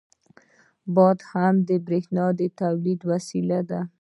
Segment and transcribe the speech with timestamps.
[0.95, 3.81] •باد هم د برېښنا د تولید وسیله ده.